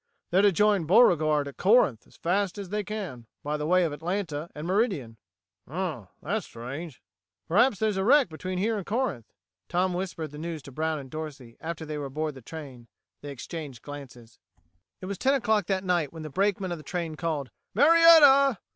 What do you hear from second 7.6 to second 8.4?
there's a wreck